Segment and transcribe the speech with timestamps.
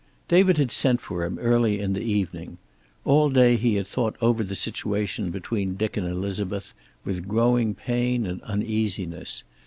[0.27, 2.57] David had sent for him early in the evening.
[3.05, 6.73] All day he had thought over the situation between Dick and Elizabeth,
[7.05, 9.43] with growing pain and uneasiness.